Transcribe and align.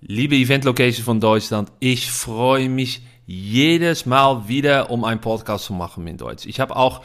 Liebe 0.00 0.36
Event 0.36 0.64
Location 0.64 1.04
von 1.04 1.20
Deutschland, 1.20 1.72
ich 1.80 2.08
freue 2.08 2.68
mich 2.68 3.02
jedes 3.26 4.06
Mal 4.06 4.46
wieder, 4.46 4.90
um 4.90 5.02
einen 5.02 5.20
Podcast 5.20 5.64
zu 5.64 5.72
machen 5.72 6.06
in 6.06 6.16
Deutsch. 6.16 6.46
Ich 6.46 6.60
habe 6.60 6.76
auch, 6.76 7.02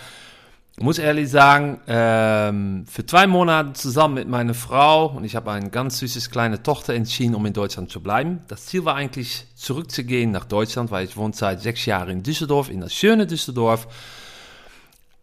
muss 0.79 0.99
ehrlich 0.99 1.27
sagen, 1.27 1.79
ähm, 1.87 2.85
für 2.85 3.03
zwei 3.03 3.25
Monate 3.25 3.73
zusammen 3.73 4.13
mit 4.13 4.27
meiner 4.27 4.53
Frau 4.53 5.07
und 5.07 5.23
ich 5.23 5.35
habe 5.35 5.51
eine 5.51 5.71
ganz 5.71 5.97
süßes 5.97 6.29
kleine 6.29 6.61
Tochter 6.61 6.93
entschieden, 6.93 7.33
um 7.33 7.43
in 7.47 7.53
Deutschland 7.53 7.89
zu 7.89 7.99
bleiben. 7.99 8.41
Das 8.47 8.67
Ziel 8.67 8.85
war 8.85 8.93
eigentlich 8.93 9.47
zurückzugehen 9.55 10.29
nach 10.29 10.45
Deutschland, 10.45 10.91
weil 10.91 11.05
ich 11.05 11.17
wohne 11.17 11.33
seit 11.33 11.61
sechs 11.61 11.87
Jahren 11.87 12.09
in 12.09 12.21
Düsseldorf, 12.21 12.69
in 12.69 12.79
das 12.79 12.93
schöne 12.93 13.25
Düsseldorf. 13.25 13.87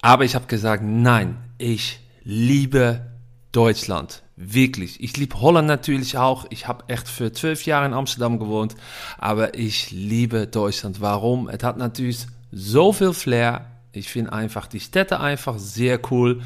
Aber 0.03 0.25
ich 0.25 0.35
habe 0.35 0.47
gesagt, 0.47 0.83
nein, 0.85 1.37
ich 1.57 2.01
liebe 2.25 3.07
Deutschland. 3.53 4.25
Wirklich. 4.43 5.03
Ich 5.03 5.19
liebe 5.19 5.39
Holland 5.39 5.69
natürlich 5.69 6.17
auch. 6.17 6.47
Ich 6.49 6.67
habe 6.67 6.85
echt 6.89 7.09
für 7.09 7.31
zwölf 7.31 7.67
Jahre 7.67 7.85
in 7.85 7.93
Amsterdam 7.93 8.39
gewohnt. 8.39 8.75
Aber 9.19 9.55
ich 9.55 9.91
liebe 9.91 10.47
Deutschland. 10.47 11.03
Warum? 11.03 11.47
Es 11.51 11.63
hat 11.63 11.77
natürlich 11.77 12.27
so 12.51 12.95
viel 12.95 13.13
Flair. 13.13 13.67
Ich 13.93 14.09
finde 14.09 14.33
einfach 14.33 14.67
die 14.67 14.81
Städte 14.81 15.21
einfach 15.21 15.59
sehr 15.59 16.01
cool. 16.11 16.41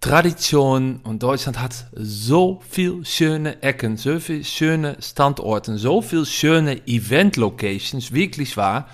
Tradition 0.00 0.98
und 1.04 1.22
Deutschland 1.22 1.60
hat 1.60 1.86
so 1.92 2.60
viel 2.68 3.04
schöne 3.04 3.62
Ecken, 3.62 3.96
so 3.96 4.18
viel 4.18 4.44
schöne 4.44 4.96
Standorte, 5.00 5.78
so 5.78 6.02
viel 6.02 6.26
schöne 6.26 6.88
Event-Locations, 6.88 8.12
wirklich 8.12 8.56
wahr. 8.56 8.88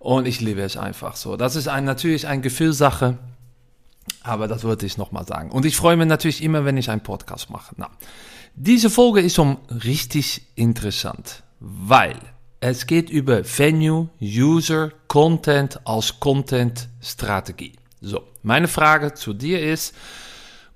Und 0.00 0.26
ich 0.26 0.40
liebe 0.40 0.62
es 0.62 0.76
einfach 0.76 1.14
so. 1.14 1.36
Das 1.36 1.54
ist 1.54 1.68
ein, 1.68 1.84
natürlich 1.84 2.26
eine 2.26 2.42
Gefühlssache. 2.42 3.18
Aber 4.22 4.48
das 4.48 4.64
wollte 4.64 4.86
ich 4.86 4.98
nochmal 4.98 5.26
sagen. 5.26 5.50
Und 5.50 5.64
ich 5.64 5.76
freue 5.76 5.96
mich 5.96 6.06
natürlich 6.06 6.42
immer, 6.42 6.64
wenn 6.64 6.76
ich 6.76 6.90
einen 6.90 7.02
Podcast 7.02 7.50
mache. 7.50 7.74
Na, 7.78 7.90
diese 8.54 8.90
Folge 8.90 9.20
ist 9.20 9.38
um 9.38 9.58
richtig 9.70 10.42
interessant, 10.56 11.42
weil 11.60 12.16
es 12.60 12.86
geht 12.86 13.08
über 13.08 13.42
Venue, 13.42 14.10
User, 14.20 14.92
Content 15.08 15.80
als 15.86 16.20
Content-Strategie. 16.20 17.76
So, 18.02 18.22
meine 18.42 18.68
Frage 18.68 19.14
zu 19.14 19.32
dir 19.32 19.62
ist, 19.62 19.94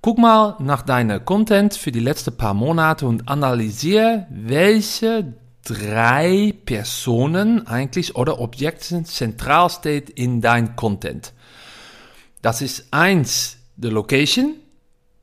guck 0.00 0.18
mal 0.18 0.56
nach 0.60 0.82
deiner 0.82 1.20
Content 1.20 1.74
für 1.74 1.92
die 1.92 2.00
letzten 2.00 2.36
paar 2.36 2.54
Monate 2.54 3.06
und 3.06 3.28
analysiere, 3.28 4.26
welche 4.30 5.34
drei 5.64 6.54
Personen 6.64 7.66
eigentlich 7.66 8.16
oder 8.16 8.40
Objekte 8.40 9.02
zentral 9.04 9.68
steht 9.70 10.10
in 10.10 10.40
dein 10.40 10.76
Content. 10.76 11.32
Das 12.44 12.60
ist 12.60 12.88
eins, 12.90 13.56
die 13.76 13.88
Location, 13.88 14.56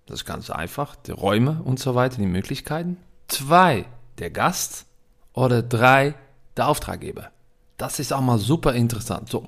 das 0.07 0.21
ist 0.21 0.25
ganz 0.25 0.49
einfach, 0.49 0.95
die 0.95 1.11
Räume 1.11 1.61
und 1.63 1.77
so 1.77 1.93
weiter, 1.93 2.15
die 2.17 2.25
Möglichkeiten. 2.25 2.97
Zwei, 3.27 3.85
der 4.17 4.31
Gast. 4.31 4.87
Oder 5.33 5.61
drei, 5.61 6.15
der 6.57 6.67
Auftraggeber. 6.67 7.29
Das 7.77 7.99
ist 7.99 8.11
auch 8.11 8.21
mal 8.21 8.39
super 8.39 8.73
interessant. 8.73 9.29
So, 9.29 9.45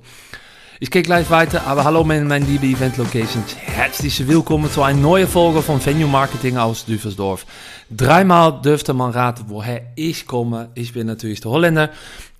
ich 0.78 0.88
gehe 0.88 1.02
gleich 1.02 1.30
weiter, 1.30 1.66
aber 1.66 1.82
hallo 1.82 2.04
meine, 2.04 2.24
meine 2.26 2.44
liebe 2.44 2.64
Event 2.64 2.96
Locations. 2.96 3.56
Herzlich 3.56 4.24
willkommen 4.28 4.70
zu 4.70 4.84
einer 4.84 5.00
neuen 5.00 5.26
Folge 5.26 5.60
von 5.60 5.84
Venue 5.84 6.06
Marketing 6.06 6.56
aus 6.56 6.84
Düversdorf. 6.84 7.44
Dreimal 7.90 8.62
dürfte 8.62 8.94
man 8.94 9.10
raten, 9.10 9.46
woher 9.48 9.82
ich 9.96 10.28
komme. 10.28 10.68
Ich 10.76 10.92
bin 10.92 11.08
natürlich 11.08 11.40
der 11.40 11.50
Holländer. 11.50 11.90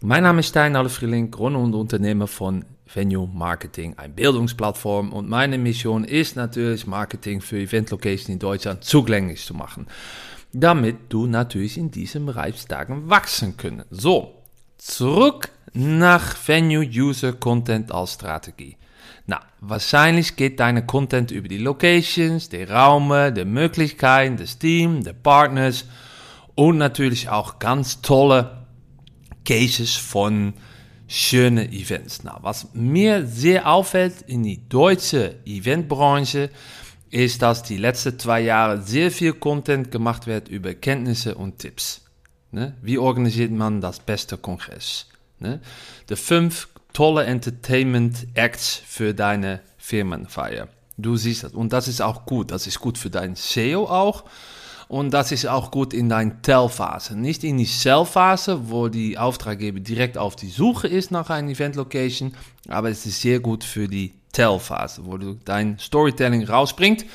Mein 0.00 0.22
Name 0.22 0.40
ist 0.40 0.50
Stein 0.50 0.76
Alfrieling, 0.76 1.32
Gründer 1.32 1.58
und 1.58 1.74
Unternehmer 1.74 2.28
von 2.28 2.64
Venue 2.92 3.28
Marketing, 3.32 3.94
ein 3.96 4.14
Bildungsplattform. 4.14 5.12
Und 5.12 5.28
meine 5.28 5.58
Mission 5.58 6.04
ist 6.04 6.36
natürlich, 6.36 6.86
Marketing 6.86 7.40
für 7.40 7.58
Event 7.58 7.90
Location 7.90 8.32
in 8.32 8.38
Deutschland 8.38 8.84
zugänglich 8.84 9.44
zu 9.44 9.54
machen. 9.54 9.86
Damit 10.52 10.96
du 11.08 11.26
natürlich 11.26 11.78
in 11.78 11.90
diesem 11.90 12.26
Bereichstagen 12.26 13.08
wachsen 13.08 13.56
können. 13.56 13.84
So, 13.90 14.42
zurück 14.78 15.50
nach 15.72 16.36
Venue 16.46 16.84
User 16.84 17.32
Content 17.32 17.90
als 17.90 18.14
Strategie. 18.14 18.76
Na, 19.26 19.40
wahrscheinlich 19.60 20.36
geht 20.36 20.60
deine 20.60 20.84
Content 20.84 21.30
über 21.30 21.48
die 21.48 21.58
Locations, 21.58 22.48
die 22.48 22.62
Raume, 22.62 23.32
die 23.32 23.44
Möglichkeiten, 23.44 24.36
das 24.36 24.58
Team, 24.58 25.02
die 25.02 25.12
Partners 25.14 25.86
und 26.54 26.78
natürlich 26.78 27.30
auch 27.30 27.58
ganz 27.58 28.02
tolle 28.02 28.66
Cases 29.44 29.96
von 29.96 30.54
schöne 31.06 31.70
Events. 31.72 32.24
Na, 32.24 32.38
was 32.42 32.68
mir 32.74 33.26
sehr 33.26 33.70
auffällt 33.70 34.22
in 34.26 34.42
die 34.42 34.68
deutsche 34.68 35.36
Eventbranche, 35.44 36.50
ist, 37.10 37.42
dass 37.42 37.62
die 37.62 37.76
letzten 37.76 38.18
zwei 38.18 38.40
Jahre 38.40 38.82
sehr 38.82 39.10
viel 39.10 39.34
Content 39.34 39.92
gemacht 39.92 40.26
wird 40.26 40.48
über 40.48 40.74
Kenntnisse 40.74 41.36
und 41.36 41.58
Tipps. 41.58 42.02
Ne? 42.50 42.74
Wie 42.82 42.98
organisiert 42.98 43.52
man 43.52 43.80
das 43.80 44.00
beste 44.00 44.36
Kongress? 44.36 45.06
Ne? 45.38 45.60
De 46.08 46.16
fünf 46.16 46.68
tolle 46.92 47.24
Entertainment 47.24 48.26
Acts 48.34 48.82
für 48.84 49.14
deine 49.14 49.60
Firmenfeier. 49.76 50.68
Du 50.96 51.16
siehst 51.16 51.44
das. 51.44 51.52
Und 51.52 51.72
das 51.72 51.88
ist 51.88 52.00
auch 52.00 52.24
gut. 52.26 52.50
Das 52.50 52.66
ist 52.66 52.80
gut 52.80 52.98
für 52.98 53.10
dein 53.10 53.34
SEO 53.36 53.84
auch. 53.84 54.24
Und 54.88 55.12
das 55.12 55.32
ist 55.32 55.46
auch 55.46 55.70
gut 55.70 55.94
in 55.94 56.08
deiner 56.08 56.40
Tell-Phase. 56.42 57.16
Nicht 57.18 57.44
in 57.44 57.58
die 57.58 57.64
Sell-Phase, 57.64 58.68
wo 58.68 58.88
die 58.88 59.16
Auftraggeber 59.16 59.80
direkt 59.80 60.18
auf 60.18 60.36
die 60.36 60.48
Suche 60.48 60.88
ist 60.88 61.10
nach 61.10 61.30
einer 61.30 61.50
Event-Location, 61.50 62.34
aber 62.68 62.90
es 62.90 63.06
ist 63.06 63.20
sehr 63.20 63.40
gut 63.40 63.64
für 63.64 63.88
die 63.88 64.12
Tell-Phase, 64.32 65.06
wo 65.06 65.16
du 65.16 65.34
dein 65.44 65.78
Storytelling 65.78 66.44
rausbringt 66.44 67.06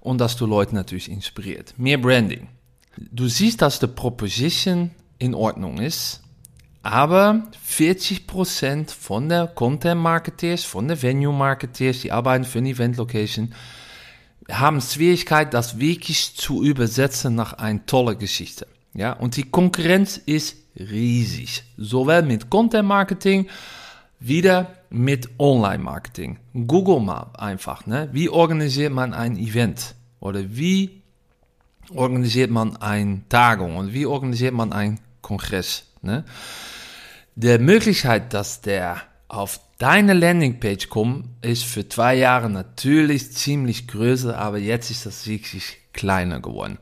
und 0.00 0.18
dass 0.18 0.36
du 0.36 0.46
Leute 0.46 0.74
natürlich 0.74 1.10
inspiriert. 1.10 1.74
Mehr 1.76 1.98
Branding. 1.98 2.48
Du 2.96 3.28
siehst, 3.28 3.62
dass 3.62 3.78
die 3.78 3.86
Proposition 3.86 4.90
in 5.18 5.34
Ordnung 5.34 5.78
ist, 5.78 6.22
aber 6.82 7.42
40% 7.68 8.90
von 8.90 9.28
der 9.28 9.48
Content-Marketeers, 9.48 10.64
von 10.64 10.88
der 10.88 11.02
Venue-Marketeers, 11.02 12.00
die 12.00 12.12
arbeiten 12.12 12.44
für 12.44 12.58
eine 12.58 12.70
Event-Location, 12.70 13.52
haben 14.50 14.80
Schwierigkeit, 14.80 15.54
das 15.54 15.78
wirklich 15.78 16.36
zu 16.36 16.62
übersetzen 16.62 17.34
nach 17.34 17.54
einer 17.54 17.84
tolle 17.86 18.16
Geschichte. 18.16 18.66
Ja, 18.94 19.12
und 19.12 19.36
die 19.36 19.42
Konkurrenz 19.42 20.16
ist 20.16 20.56
riesig. 20.76 21.64
Sowohl 21.76 22.22
mit 22.22 22.48
Content 22.48 22.88
Marketing, 22.88 23.48
wieder 24.20 24.70
mit 24.90 25.28
Online 25.38 25.82
Marketing. 25.82 26.38
Google 26.54 27.00
mal 27.00 27.30
einfach, 27.36 27.86
ne? 27.86 28.08
Wie 28.12 28.28
organisiert 28.28 28.92
man 28.92 29.12
ein 29.12 29.36
Event? 29.36 29.94
Oder 30.20 30.56
wie 30.56 31.02
organisiert 31.90 32.50
man 32.50 32.76
eine 32.76 33.22
Tagung? 33.28 33.76
Und 33.76 33.92
wie 33.92 34.06
organisiert 34.06 34.54
man 34.54 34.72
ein 34.72 35.00
Kongress? 35.20 35.84
Ne? 36.02 36.24
Der 37.34 37.58
Möglichkeit, 37.58 38.32
dass 38.32 38.60
der 38.60 39.02
auf 39.28 39.60
deine 39.78 40.14
Landingpage 40.14 40.88
kommen, 40.88 41.36
ist 41.42 41.64
für 41.64 41.88
zwei 41.88 42.14
Jahre 42.14 42.48
natürlich 42.48 43.32
ziemlich 43.32 43.88
größer, 43.88 44.38
aber 44.38 44.58
jetzt 44.58 44.90
ist 44.90 45.06
das 45.06 45.26
wirklich 45.26 45.78
kleiner 45.92 46.40
geworden. 46.40 46.78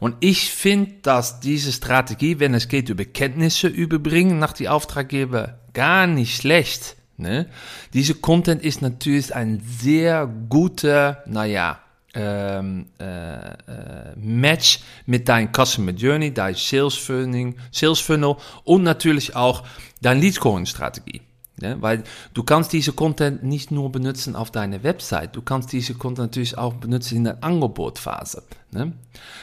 Und 0.00 0.16
ich 0.20 0.50
finde, 0.50 0.92
dass 1.02 1.40
diese 1.40 1.72
Strategie, 1.72 2.38
wenn 2.38 2.54
es 2.54 2.68
geht 2.68 2.88
über 2.88 3.04
Kenntnisse 3.04 3.66
überbringen 3.68 4.38
nach 4.38 4.52
die 4.52 4.68
Auftraggeber, 4.68 5.58
gar 5.72 6.06
nicht 6.06 6.36
schlecht. 6.36 6.96
Ne? 7.16 7.46
Diese 7.94 8.14
Content 8.14 8.62
ist 8.62 8.80
natürlich 8.80 9.34
ein 9.34 9.60
sehr 9.64 10.26
guter, 10.26 11.22
naja, 11.26 11.80
ähm, 12.14 12.86
äh, 12.98 13.04
äh, 13.04 14.16
Match 14.16 14.80
mit 15.06 15.28
deinem 15.28 15.50
Customer 15.52 15.92
Journey, 15.92 16.32
dein 16.32 16.54
Sales 16.54 16.94
Funnel, 16.94 17.54
Sales 17.70 18.00
Funnel 18.00 18.36
und 18.64 18.82
natürlich 18.82 19.36
auch 19.36 19.64
dein 20.00 20.20
Lead 20.20 20.34
Scoring 20.34 20.66
Strategie. 20.66 21.20
Ja, 21.60 21.80
weil 21.82 22.04
du 22.34 22.44
kannst 22.44 22.72
diese 22.72 22.92
Content 22.92 23.42
nicht 23.42 23.70
nur 23.70 23.90
benutzen 23.90 24.36
auf 24.36 24.50
deiner 24.50 24.82
Website, 24.84 25.34
du 25.34 25.42
kannst 25.42 25.72
diese 25.72 25.94
Content 25.94 26.28
natürlich 26.28 26.56
auch 26.56 26.74
benutzen 26.74 27.16
in 27.16 27.24
der 27.24 27.42
Angebotphase. 27.42 28.44
Ne? 28.70 28.92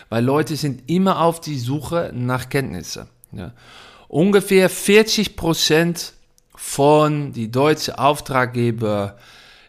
Weil 0.09 0.23
Leute 0.23 0.55
sind 0.55 0.89
immer 0.89 1.21
auf 1.21 1.41
die 1.41 1.59
Suche 1.59 2.11
nach 2.13 2.49
Kenntnissen. 2.49 3.07
Ja? 3.33 3.51
Ungefähr 4.07 4.69
40 4.69 5.35
Prozent 5.35 6.13
von 6.55 7.33
die 7.33 7.51
deutschen 7.51 7.95
Auftraggeber, 7.95 9.17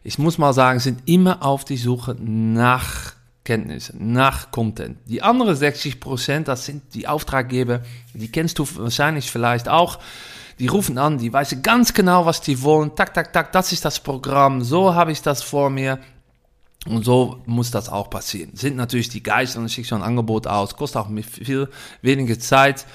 ich 0.04 0.18
muss 0.18 0.38
mal 0.38 0.52
sagen, 0.52 0.78
sind 0.78 1.00
immer 1.06 1.44
auf 1.44 1.64
die 1.64 1.76
Suche 1.76 2.14
nach 2.20 3.14
Kenntnissen, 3.44 4.12
nach 4.12 4.50
Content. 4.50 4.98
Die 5.06 5.22
anderen 5.22 5.56
60%, 5.56 6.00
Prozent, 6.00 6.48
das 6.48 6.66
sind 6.66 6.94
die 6.94 7.08
Auftraggeber, 7.08 7.80
die 8.12 8.30
kennst 8.30 8.58
du 8.58 8.66
wahrscheinlich 8.76 9.30
vielleicht 9.30 9.68
auch, 9.68 9.98
die 10.58 10.68
rufen 10.68 10.96
an, 10.98 11.18
die 11.18 11.32
wissen 11.32 11.62
ganz 11.62 11.92
genau, 11.92 12.24
was 12.24 12.40
die 12.40 12.62
wollen. 12.62 12.94
Tak, 12.94 13.12
tak, 13.12 13.32
tak, 13.32 13.52
das 13.52 13.72
ist 13.72 13.84
das 13.84 14.00
Programm. 14.00 14.62
So 14.62 14.94
habe 14.94 15.12
ich 15.12 15.20
das 15.20 15.42
vor 15.42 15.70
mir. 15.70 15.98
Und 16.86 17.04
so 17.04 17.42
muss 17.46 17.70
das 17.70 17.88
auch 17.88 18.08
passieren. 18.08 18.50
Sind 18.54 18.76
natürlich 18.76 19.08
die 19.08 19.22
Geister 19.22 19.58
und 19.58 19.70
schickst 19.70 19.90
schon 19.90 20.02
ein 20.02 20.08
Angebot 20.08 20.46
aus. 20.46 20.76
Kostet 20.76 21.02
auch 21.02 21.10
viel 21.30 21.68
weniger 22.00 22.38
Zeit. 22.38 22.86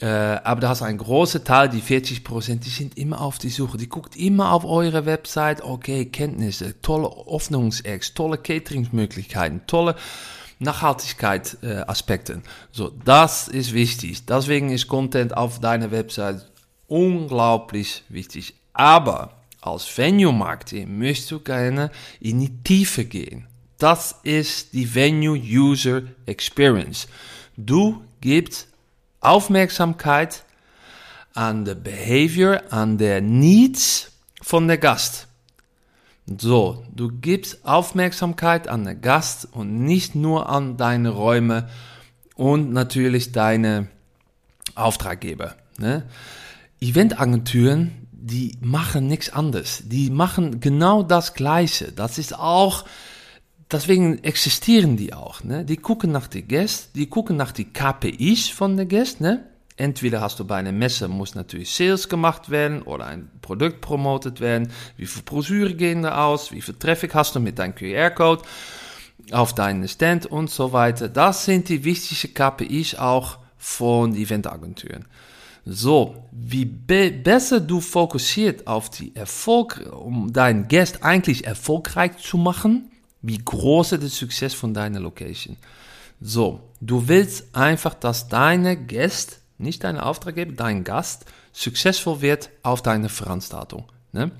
Äh, 0.00 0.06
aber 0.06 0.60
da 0.60 0.68
hast 0.70 0.82
ein 0.82 0.96
großer 0.96 1.42
Teil, 1.42 1.68
die 1.68 1.80
40 1.80 2.22
Prozent, 2.22 2.64
die 2.64 2.70
sind 2.70 2.96
immer 2.96 3.20
auf 3.20 3.38
die 3.38 3.50
Suche. 3.50 3.76
Die 3.76 3.88
guckt 3.88 4.16
immer 4.16 4.52
auf 4.52 4.64
eure 4.64 5.06
Website. 5.06 5.62
Okay, 5.62 6.06
Kenntnisse, 6.06 6.80
tolle 6.80 7.10
Öffnungsacts, 7.28 8.14
tolle 8.14 8.38
Cateringsmöglichkeiten, 8.38 9.62
tolle 9.66 9.96
Nachhaltigkeit-Aspekten. 10.60 12.42
so, 12.72 12.90
das 13.04 13.48
ist 13.48 13.72
wichtig. 13.74 14.24
Deswegen 14.26 14.70
ist 14.70 14.88
Content 14.88 15.36
auf 15.36 15.60
deiner 15.60 15.90
Website 15.90 16.44
unglaublich 16.88 18.02
wichtig. 18.08 18.54
Aber 18.72 19.34
als 19.60 19.96
Venue-Marketing 19.96 20.98
möchtest 20.98 21.30
du 21.30 21.40
gerne 21.40 21.90
in 22.20 22.40
die 22.40 22.62
Tiefe 22.62 23.04
gehen. 23.04 23.46
Das 23.78 24.16
ist 24.24 24.72
die 24.72 24.92
Venue 24.92 25.38
User 25.38 26.02
Experience. 26.26 27.06
Du 27.56 28.02
gibst 28.20 28.66
Aufmerksamkeit 29.20 30.44
an 31.34 31.64
der 31.64 31.76
Behavior, 31.76 32.62
an 32.70 32.98
der 32.98 33.20
Needs 33.20 34.10
von 34.42 34.66
der 34.66 34.78
Gast. 34.78 35.28
So, 36.26 36.84
du 36.94 37.10
gibst 37.10 37.64
Aufmerksamkeit 37.64 38.68
an 38.68 38.84
den 38.84 39.00
Gast 39.00 39.48
und 39.52 39.84
nicht 39.84 40.14
nur 40.14 40.48
an 40.48 40.76
deine 40.76 41.10
Räume 41.10 41.68
und 42.34 42.72
natürlich 42.72 43.32
deine 43.32 43.88
Auftraggeber. 44.74 45.54
Ne? 45.78 46.04
Eventagenturen, 46.80 48.06
die 48.12 48.56
machen 48.60 49.06
nichts 49.06 49.30
anderes. 49.30 49.82
Die 49.86 50.10
machen 50.10 50.60
genau 50.60 51.02
das 51.02 51.34
Gleiche. 51.34 51.92
Das 51.92 52.18
ist 52.18 52.38
auch 52.38 52.84
deswegen 53.70 54.22
existieren 54.24 54.96
die 54.96 55.12
auch. 55.12 55.44
Ne? 55.44 55.64
Die 55.64 55.76
gucken 55.76 56.12
nach 56.12 56.26
die 56.26 56.42
Gäste, 56.42 56.88
die 56.94 57.08
gucken 57.08 57.36
nach 57.36 57.52
die 57.52 57.66
KPIs 57.66 58.48
von 58.48 58.76
der 58.76 58.86
Gäste. 58.86 59.22
Ne? 59.22 59.44
Entweder 59.76 60.20
hast 60.20 60.40
du 60.40 60.44
bei 60.44 60.56
einer 60.56 60.72
Messe, 60.72 61.06
muss 61.06 61.34
natürlich 61.34 61.72
Sales 61.72 62.08
gemacht 62.08 62.50
werden 62.50 62.82
oder 62.82 63.06
ein 63.06 63.30
Produkt 63.42 63.80
promotet 63.80 64.40
werden. 64.40 64.72
Wie 64.96 65.06
viele 65.06 65.24
Broschüre 65.24 65.74
gehen 65.74 66.02
da 66.02 66.24
aus? 66.26 66.50
Wie 66.50 66.60
viel 66.60 66.74
Traffic 66.74 67.14
hast 67.14 67.36
du 67.36 67.40
mit 67.40 67.58
deinem 67.58 67.74
QR-Code 67.74 68.42
auf 69.30 69.54
deinen 69.54 69.86
Stand 69.86 70.26
und 70.26 70.50
so 70.50 70.72
weiter. 70.72 71.08
Das 71.08 71.44
sind 71.44 71.68
die 71.68 71.84
wichtigsten 71.84 72.34
KPIs 72.34 72.96
auch 72.96 73.38
von 73.56 74.14
Eventagenturen. 74.14 75.04
So, 75.70 76.14
wie 76.32 76.64
be 76.64 77.10
besser 77.10 77.60
du 77.60 77.82
fokussiert 77.82 78.66
auf 78.66 78.88
die 78.88 79.14
Erfolg, 79.14 79.86
um 79.92 80.32
deinen 80.32 80.66
Gast 80.66 81.02
eigentlich 81.02 81.46
erfolgreich 81.46 82.16
zu 82.16 82.38
machen, 82.38 82.90
wie 83.20 83.36
groß 83.36 83.92
ist 83.92 84.02
der 84.02 84.08
Success 84.08 84.54
von 84.54 84.72
deiner 84.72 84.98
Location? 84.98 85.58
So, 86.22 86.60
du 86.80 87.06
willst 87.06 87.54
einfach, 87.54 87.92
dass 87.92 88.28
deine 88.28 88.78
Gäste, 88.78 89.36
nicht 89.58 89.84
deine 89.84 90.06
Auftraggeber, 90.06 90.52
dein 90.52 90.84
Gast, 90.84 91.26
successful 91.52 92.22
wird 92.22 92.48
auf 92.62 92.80
deine 92.80 93.10
Veranstaltung. 93.10 93.84
Ne? 94.12 94.30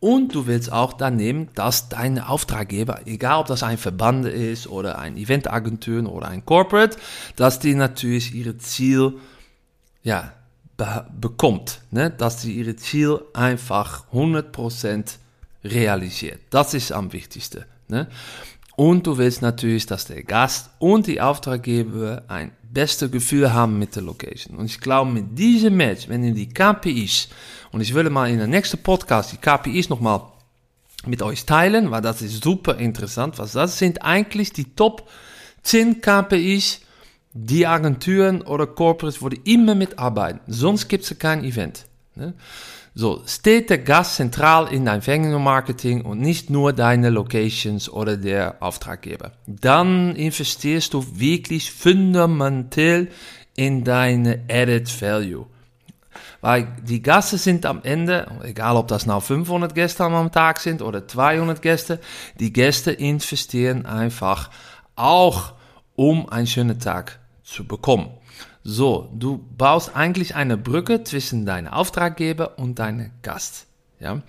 Und 0.00 0.34
du 0.34 0.48
willst 0.48 0.72
auch 0.72 0.94
daneben, 0.94 1.48
dass 1.54 1.88
deine 1.90 2.28
Auftraggeber, 2.28 3.06
egal 3.06 3.38
ob 3.38 3.46
das 3.46 3.62
ein 3.62 3.78
Verband 3.78 4.26
ist 4.26 4.66
oder 4.66 4.98
ein 4.98 5.16
Eventagentur 5.16 6.12
oder 6.12 6.26
ein 6.26 6.44
Corporate, 6.44 6.96
dass 7.36 7.60
die 7.60 7.76
natürlich 7.76 8.34
ihre 8.34 8.58
Ziel, 8.58 9.18
ja, 10.02 10.32
be 10.76 11.06
bekommt. 11.20 11.80
Ne? 11.90 12.10
Dass 12.10 12.42
sie 12.42 12.52
ihre 12.52 12.76
Ziel 12.76 13.20
einfach 13.34 14.04
100% 14.12 15.16
realisiert. 15.64 16.40
Das 16.50 16.74
ist 16.74 16.92
am 16.92 17.12
wichtigsten. 17.12 17.64
Ne? 17.88 18.08
Und 18.76 19.06
du 19.06 19.16
willst 19.16 19.40
natürlich, 19.40 19.86
dass 19.86 20.04
der 20.04 20.22
Gast 20.22 20.70
und 20.78 21.06
die 21.06 21.20
Auftraggeber 21.20 22.24
ein 22.28 22.52
bestes 22.62 23.10
Gefühl 23.10 23.52
haben 23.52 23.78
mit 23.78 23.96
der 23.96 24.02
Location. 24.02 24.56
Und 24.58 24.66
ich 24.66 24.80
glaube, 24.80 25.10
mit 25.10 25.38
diesem 25.38 25.76
Match, 25.78 26.08
wenn 26.08 26.22
ihr 26.22 26.34
die 26.34 26.48
KPIs, 26.48 27.28
und 27.72 27.80
ich 27.80 27.94
will 27.94 28.10
mal 28.10 28.30
in 28.30 28.38
der 28.38 28.46
nächsten 28.46 28.78
Podcast 28.78 29.32
die 29.32 29.38
KPIs 29.38 29.88
nochmal 29.88 30.20
mit 31.06 31.22
euch 31.22 31.46
teilen, 31.46 31.90
weil 31.90 32.02
das 32.02 32.20
ist 32.20 32.44
super 32.44 32.76
interessant, 32.76 33.38
was 33.38 33.52
das 33.52 33.78
sind 33.78 34.02
eigentlich 34.02 34.52
die 34.52 34.74
Top 34.74 35.08
10 35.62 36.02
KPIs, 36.02 36.80
die 37.36 37.66
Agenturen 37.66 38.42
oder 38.42 38.66
Corporates, 38.66 39.20
wo 39.20 39.28
die 39.28 39.40
immer 39.52 39.74
mitarbeiten. 39.74 40.40
Sonst 40.46 40.88
gibt 40.88 41.04
es 41.04 41.18
kein 41.18 41.44
Event. 41.44 41.84
Ne? 42.14 42.32
So, 42.94 43.22
steht 43.26 43.68
der 43.68 43.78
Gast 43.78 44.16
zentral 44.16 44.72
in 44.72 44.86
dein 44.86 45.02
Marketing 45.42 46.00
und 46.00 46.18
nicht 46.18 46.48
nur 46.48 46.72
deine 46.72 47.10
Locations 47.10 47.90
oder 47.90 48.16
der 48.16 48.56
Auftraggeber. 48.60 49.32
Dann 49.46 50.16
investierst 50.16 50.94
du 50.94 51.04
wirklich 51.12 51.72
fundamental 51.72 53.08
in 53.54 53.84
deine 53.84 54.44
Added 54.50 54.88
Value. 55.02 55.44
Weil 56.40 56.68
die 56.82 57.02
Gäste 57.02 57.36
sind 57.36 57.66
am 57.66 57.82
Ende, 57.82 58.28
egal 58.44 58.76
ob 58.76 58.88
das 58.88 59.04
nou 59.04 59.20
500 59.20 59.74
Gäste 59.74 60.04
am 60.04 60.32
Tag 60.32 60.60
sind 60.60 60.80
oder 60.80 61.06
200 61.06 61.60
Gäste, 61.60 62.00
die 62.40 62.52
Gäste 62.52 62.92
investieren 62.92 63.84
einfach 63.84 64.50
auch, 64.94 65.52
um 65.96 66.30
einen 66.30 66.46
schönen 66.46 66.78
Tag 66.78 67.18
zu 67.46 67.66
bekommen. 67.66 68.10
So, 68.64 69.08
du 69.14 69.38
baust 69.56 69.94
eigentlich 69.94 70.34
eine 70.34 70.58
Brücke 70.58 71.04
zwischen 71.04 71.46
deinem 71.46 71.72
Auftraggeber 71.72 72.58
und 72.58 72.80
deinem 72.80 73.12
Gast. 73.22 73.66
Ja? 74.00 74.22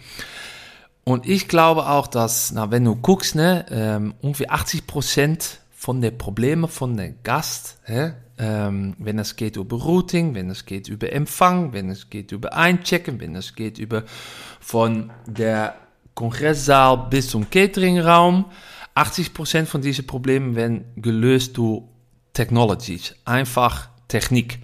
Und 1.03 1.27
ich 1.27 1.47
glaube 1.47 1.87
auch, 1.87 2.05
dass, 2.05 2.51
na, 2.51 2.69
wenn 2.69 2.85
du 2.85 2.95
guckst, 2.95 3.35
ne, 3.35 3.65
ähm, 3.71 4.13
ungefähr 4.21 4.53
80 4.53 4.85
Prozent 4.85 5.59
von 5.71 6.01
den 6.01 6.17
Problemen 6.17 6.67
von 6.69 6.95
dem 6.95 7.15
Gast, 7.23 7.79
hä, 7.85 8.13
ähm, 8.37 8.95
wenn 8.99 9.17
es 9.17 9.35
geht 9.35 9.55
über 9.55 9.77
Routing, 9.77 10.35
wenn 10.35 10.51
es 10.51 10.65
geht 10.65 10.87
über 10.87 11.11
Empfang, 11.11 11.73
wenn 11.73 11.89
es 11.89 12.11
geht 12.11 12.31
über 12.31 12.53
Einchecken, 12.53 13.19
wenn 13.19 13.35
es 13.35 13.55
geht 13.55 13.79
über 13.79 14.03
von 14.59 15.11
der 15.25 15.75
Kongresssaal 16.13 17.07
bis 17.09 17.29
zum 17.29 17.49
Cateringraum, 17.49 18.45
80 18.93 19.33
Prozent 19.33 19.69
von 19.69 19.81
diesen 19.81 20.05
Problemen 20.05 20.55
werden 20.55 20.85
gelöst 20.95 21.57
durch 21.57 21.83
Technologies. 22.37 23.15
Einfach 23.25 23.89
Technik. 24.07 24.59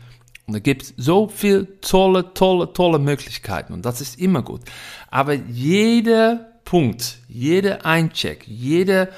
Und 0.45 0.55
es 0.55 0.61
gibt 0.61 0.93
so 0.95 1.27
viel 1.27 1.79
tolle, 1.81 2.35
tolle, 2.35 2.71
tolle 2.71 2.99
Möglichkeiten 2.99 3.73
und 3.73 3.83
das 3.83 3.99
ist 3.99 4.19
immer 4.19 4.43
gut. 4.43 4.61
Aber 5.09 5.33
jeder 5.33 6.51
Punkt, 6.65 7.17
jeder 7.27 7.83
Eincheck, 7.83 8.45
jeder 8.47 9.09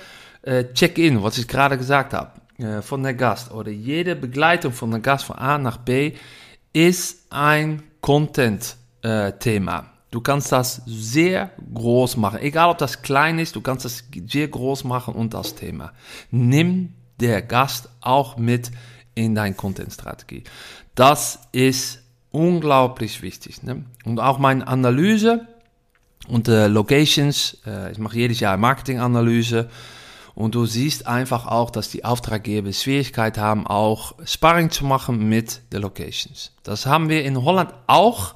äh, 0.43 0.63
Check-in, 0.73 1.21
was 1.21 1.37
ich 1.37 1.49
gerade 1.49 1.77
gesagt 1.77 2.13
habe, 2.13 2.31
äh, 2.57 2.81
von 2.81 3.03
der 3.03 3.13
Gast 3.13 3.51
oder 3.51 3.71
jede 3.71 4.15
Begleitung 4.15 4.71
von 4.71 4.89
der 4.91 5.01
Gast 5.01 5.25
von 5.25 5.35
A 5.35 5.57
nach 5.57 5.77
B 5.77 6.13
ist 6.71 7.25
ein 7.31 7.83
Content-Thema. 7.99 9.79
Äh, 9.79 9.83
du 10.11 10.21
kannst 10.21 10.53
das 10.53 10.81
sehr 10.85 11.51
groß 11.73 12.15
machen, 12.15 12.39
egal 12.39 12.69
ob 12.69 12.77
das 12.77 13.01
klein 13.01 13.37
ist, 13.37 13.53
du 13.57 13.61
kannst 13.61 13.83
das 13.83 14.05
sehr 14.27 14.47
groß 14.47 14.85
machen 14.85 15.13
und 15.13 15.33
das 15.33 15.55
Thema. 15.55 15.91
Nimm 16.31 16.93
der 17.19 17.41
Gast 17.41 17.89
auch 18.01 18.37
mit 18.37 18.71
in 19.15 19.35
deine 19.35 19.55
Content-Strategie. 19.55 20.43
Das 20.95 21.39
ist 21.51 22.01
unglaublich 22.31 23.21
wichtig. 23.21 23.63
Ne? 23.63 23.85
Und 24.03 24.19
auch 24.19 24.37
meine 24.37 24.67
Analyse 24.67 25.47
und 26.27 26.47
äh, 26.47 26.67
Locations, 26.67 27.57
äh, 27.65 27.91
ich 27.91 27.97
mache 27.97 28.17
jedes 28.17 28.39
Jahr 28.39 28.57
Marketing-Analyse 28.57 29.69
und 30.33 30.53
du 30.53 30.65
siehst 30.65 31.07
einfach 31.07 31.47
auch, 31.47 31.69
dass 31.69 31.89
die 31.89 32.03
Auftraggeber 32.03 32.73
Schwierigkeit 32.73 33.37
haben, 33.37 33.65
auch 33.65 34.15
Sparring 34.25 34.69
zu 34.69 34.85
machen 34.85 35.29
mit 35.29 35.61
den 35.71 35.81
Locations. 35.81 36.51
Das 36.63 36.85
haben 36.85 37.07
wir 37.07 37.23
in 37.23 37.41
Holland 37.41 37.73
auch, 37.87 38.35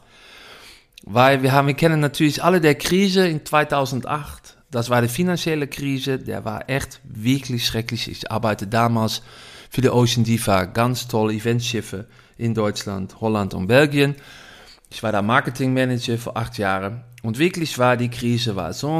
weil 1.03 1.43
wir 1.43 1.51
haben, 1.51 1.67
wir 1.67 1.73
kennen 1.73 1.99
natürlich 1.99 2.41
alle 2.43 2.61
der 2.61 2.75
Krise 2.75 3.27
in 3.27 3.45
2008. 3.45 4.55
Das 4.71 4.89
war 4.89 5.01
die 5.01 5.07
finanzielle 5.07 5.67
Krise, 5.67 6.19
der 6.19 6.45
war 6.45 6.69
echt 6.69 7.01
wirklich 7.03 7.65
schrecklich. 7.65 8.09
Ich 8.09 8.31
arbeite 8.31 8.67
damals 8.67 9.21
für 9.69 9.81
die 9.81 9.89
Ocean 9.89 10.23
Diva 10.23 10.65
ganz 10.65 11.07
tolle 11.07 11.33
Eventschiffe 11.33 12.05
in 12.37 12.53
Deutschland, 12.53 13.19
Holland 13.19 13.53
und 13.53 13.67
Belgien. 13.67 14.15
Ich 14.91 15.03
war 15.03 15.11
da 15.11 15.21
Marketingmanager 15.21 16.17
für 16.17 16.35
acht 16.35 16.57
Jahre 16.57 17.03
und 17.21 17.37
wirklich 17.37 17.77
war 17.77 17.97
die 17.97 18.09
Krise 18.09 18.55
war 18.55 18.73
so 18.73 18.99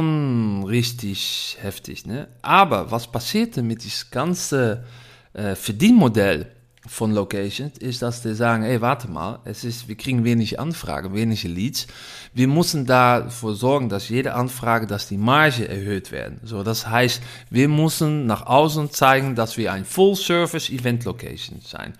richtig 0.67 1.57
heftig. 1.61 2.05
Ne? 2.05 2.27
Aber 2.41 2.91
was 2.91 3.11
passierte 3.11 3.61
mit 3.63 3.83
diesem 3.83 4.11
ganzen 4.11 4.83
äh, 5.33 5.55
Verdienmodell 5.55 6.51
von 6.87 7.11
Locations 7.11 7.77
ist, 7.77 8.01
dass 8.01 8.21
die 8.21 8.33
sagen, 8.33 8.63
hey, 8.63 8.79
warte 8.79 9.09
mal, 9.09 9.39
es 9.43 9.63
ist, 9.63 9.87
wir 9.89 9.95
kriegen 9.95 10.23
wenig 10.23 10.59
Anfragen, 10.59 11.13
wenige 11.13 11.47
Leads. 11.47 11.87
Wir 12.33 12.47
müssen 12.47 12.85
dafür 12.85 13.53
sorgen, 13.53 13.89
dass 13.89 14.09
jede 14.09 14.33
Anfrage, 14.33 14.87
dass 14.87 15.07
die 15.07 15.17
Marge 15.17 15.67
erhöht 15.67 16.11
werden. 16.11 16.39
So, 16.43 16.63
das 16.63 16.87
heißt, 16.87 17.21
wir 17.49 17.67
müssen 17.67 18.25
nach 18.27 18.45
außen 18.45 18.91
zeigen, 18.91 19.35
dass 19.35 19.57
wir 19.57 19.73
ein 19.73 19.83
Full-Service-Event-Location 19.83 21.59
sein. 21.61 21.93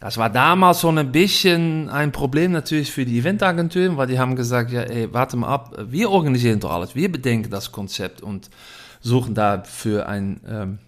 Das 0.00 0.16
war 0.16 0.30
damals 0.30 0.80
so 0.80 0.90
ein 0.90 1.10
bisschen 1.10 1.88
ein 1.88 2.12
Problem 2.12 2.52
natürlich 2.52 2.92
für 2.92 3.04
die 3.04 3.18
Eventagenturen, 3.18 3.96
weil 3.96 4.06
die 4.06 4.20
haben 4.20 4.36
gesagt, 4.36 4.70
ja, 4.70 4.82
ey, 4.82 5.12
warte 5.12 5.36
mal 5.36 5.48
ab, 5.48 5.76
wir 5.88 6.10
organisieren 6.10 6.60
doch 6.60 6.70
alles, 6.70 6.94
wir 6.94 7.10
bedenken 7.10 7.50
das 7.50 7.72
Konzept 7.72 8.22
und 8.22 8.48
suchen 9.00 9.34
dafür 9.34 10.08
ein 10.08 10.40
ähm, 10.48 10.78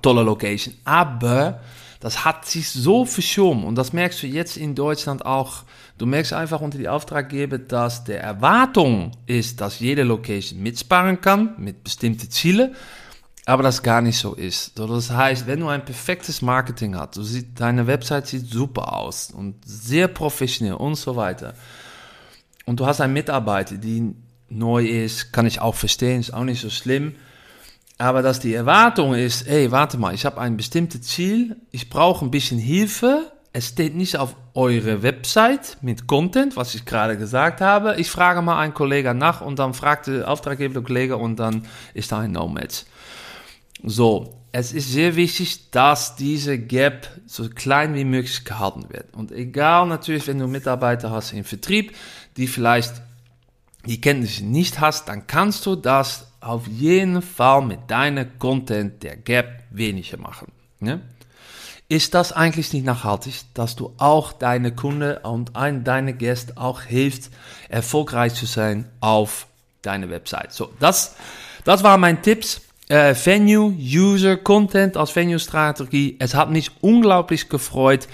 tolle 0.00 0.22
Location. 0.22 0.74
Aber 0.84 1.60
das 2.00 2.24
hat 2.24 2.46
sich 2.46 2.70
so 2.70 3.04
verschoben 3.04 3.64
und 3.64 3.76
das 3.76 3.92
merkst 3.92 4.22
du 4.22 4.26
jetzt 4.26 4.56
in 4.56 4.74
Deutschland 4.74 5.26
auch. 5.26 5.64
Du 5.98 6.06
merkst 6.06 6.32
einfach 6.32 6.62
unter 6.62 6.78
die 6.78 6.88
Auftraggeber, 6.88 7.58
dass 7.58 8.04
der 8.04 8.22
Erwartung 8.22 9.12
ist, 9.26 9.60
dass 9.60 9.80
jede 9.80 10.02
Location 10.02 10.62
mitsparen 10.62 11.20
kann 11.20 11.54
mit 11.58 11.84
bestimmten 11.84 12.30
Zielen. 12.30 12.74
aber 13.46 13.62
das 13.62 13.82
gar 13.82 14.00
nicht 14.00 14.18
so 14.18 14.34
ist. 14.34 14.78
Das 14.78 15.10
heißt, 15.10 15.46
wenn 15.46 15.60
du 15.60 15.68
ein 15.68 15.84
perfektes 15.84 16.40
Marketing 16.40 16.96
hast, 16.96 17.16
du 17.16 17.22
siehst, 17.22 17.48
deine 17.56 17.86
Website 17.86 18.26
sieht 18.28 18.46
super 18.46 18.96
aus 18.96 19.30
und 19.30 19.56
sehr 19.64 20.08
professionell 20.08 20.74
und 20.74 20.94
so 20.94 21.16
weiter. 21.16 21.54
Und 22.64 22.80
du 22.80 22.86
hast 22.86 23.00
einen 23.00 23.12
Mitarbeiter, 23.12 23.76
die 23.76 24.14
neu 24.48 24.86
ist, 24.86 25.32
kann 25.32 25.46
ich 25.46 25.60
auch 25.60 25.74
verstehen, 25.74 26.20
ist 26.20 26.32
auch 26.32 26.44
nicht 26.44 26.60
so 26.60 26.70
schlimm. 26.70 27.14
Aber 28.00 28.22
dass 28.22 28.40
die 28.40 28.54
Erwartung 28.54 29.14
ist, 29.14 29.46
ey, 29.46 29.70
warte 29.70 29.98
mal, 29.98 30.14
ich 30.14 30.24
habe 30.24 30.40
ein 30.40 30.56
bestimmtes 30.56 31.02
Ziel, 31.02 31.56
ich 31.70 31.90
brauche 31.90 32.24
ein 32.24 32.30
bisschen 32.30 32.58
Hilfe. 32.58 33.30
Es 33.52 33.68
steht 33.68 33.94
nicht 33.94 34.16
auf 34.16 34.36
eure 34.54 35.02
Website 35.02 35.76
mit 35.82 36.06
Content, 36.06 36.56
was 36.56 36.74
ich 36.74 36.86
gerade 36.86 37.18
gesagt 37.18 37.60
habe. 37.60 37.96
Ich 37.98 38.10
frage 38.10 38.40
mal 38.40 38.58
einen 38.58 38.72
Kollegen 38.72 39.18
nach 39.18 39.42
und 39.42 39.58
dann 39.58 39.74
fragt 39.74 40.06
der 40.06 40.30
Auftraggeber 40.30 40.72
der 40.72 40.82
Kollege 40.82 41.18
und 41.18 41.38
dann 41.38 41.66
ist 41.92 42.10
da 42.10 42.20
ein 42.20 42.32
No-Match. 42.32 42.84
So, 43.82 44.34
es 44.50 44.72
ist 44.72 44.90
sehr 44.90 45.14
wichtig, 45.16 45.70
dass 45.70 46.16
diese 46.16 46.58
Gap 46.58 47.06
so 47.26 47.50
klein 47.50 47.94
wie 47.94 48.06
möglich 48.06 48.46
gehalten 48.46 48.86
wird. 48.88 49.14
Und 49.14 49.30
egal 49.30 49.86
natürlich, 49.86 50.26
wenn 50.26 50.38
du 50.38 50.46
Mitarbeiter 50.46 51.10
hast 51.10 51.34
im 51.34 51.44
Vertrieb, 51.44 51.94
die 52.38 52.46
vielleicht 52.46 53.02
die 53.84 54.00
Kenntnisse 54.00 54.46
nicht 54.46 54.80
hast, 54.80 55.06
dann 55.10 55.26
kannst 55.26 55.66
du 55.66 55.76
das 55.76 56.29
auf 56.40 56.66
jeden 56.66 57.22
Fall 57.22 57.62
mit 57.62 57.90
deinem 57.90 58.38
Content 58.38 59.02
der 59.02 59.16
Gap 59.16 59.64
weniger 59.70 60.18
machen. 60.18 60.52
Ne? 60.78 61.00
Ist 61.88 62.14
das 62.14 62.32
eigentlich 62.32 62.72
nicht 62.72 62.84
nachhaltig, 62.84 63.42
dass 63.54 63.76
du 63.76 63.94
auch 63.98 64.32
deine 64.32 64.74
Kunde 64.74 65.20
und 65.20 65.56
ein, 65.56 65.82
deine 65.84 66.14
Gäste 66.14 66.56
auch 66.56 66.82
hilft, 66.82 67.30
erfolgreich 67.68 68.34
zu 68.34 68.46
sein 68.46 68.88
auf 69.00 69.48
deine 69.82 70.08
Website? 70.08 70.52
So, 70.52 70.72
das, 70.78 71.16
das 71.64 71.82
waren 71.82 72.00
meine 72.00 72.22
Tipps 72.22 72.60
äh, 72.90 73.14
Venue, 73.14 73.72
User, 73.72 74.36
Content 74.36 74.96
als 74.96 75.14
Venue-Strategie. 75.14 76.16
Es 76.18 76.34
hat 76.34 76.50
mich 76.50 76.72
unglaublich 76.80 77.48
gefreut. 77.48 78.08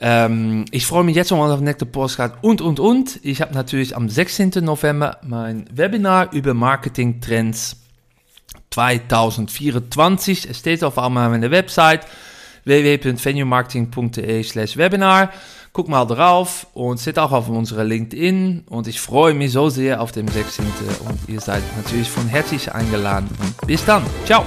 Ähm, 0.00 0.64
ich 0.72 0.84
freue 0.84 1.04
mich 1.04 1.14
jetzt 1.14 1.28
schon 1.28 1.38
auf 1.38 1.58
den 1.58 1.64
nächsten 1.64 1.90
Postcard 1.90 2.42
und, 2.42 2.60
und, 2.60 2.80
und. 2.80 3.20
Ich 3.22 3.40
habe 3.40 3.54
natürlich 3.54 3.96
am 3.96 4.08
16. 4.08 4.50
November 4.62 5.18
mein 5.22 5.66
Webinar 5.72 6.32
über 6.32 6.54
Marketing-Trends 6.54 7.76
2024. 8.70 10.50
Es 10.50 10.58
steht 10.58 10.82
auf 10.82 10.98
einmal 10.98 11.30
meiner 11.30 11.52
Website 11.52 12.04
www.venuemarketing.de 12.64 14.42
slash 14.42 14.76
Webinar. 14.76 15.30
Guck 15.76 15.88
mal 15.88 16.06
drauf 16.06 16.68
und 16.72 16.98
sit 16.98 17.18
auch 17.18 17.32
auf 17.32 17.50
unserer 17.50 17.84
LinkedIn. 17.84 18.64
Und 18.70 18.86
ich 18.86 18.98
freue 18.98 19.34
mich 19.34 19.52
so 19.52 19.68
sehr 19.68 20.00
auf 20.00 20.10
dem 20.10 20.26
16. 20.26 20.64
Und 21.06 21.18
ihr 21.28 21.38
seid 21.38 21.62
natürlich 21.76 22.08
von 22.08 22.26
herzlich 22.28 22.72
eingeladen. 22.72 23.28
Bis 23.66 23.84
dann. 23.84 24.02
Ciao. 24.24 24.42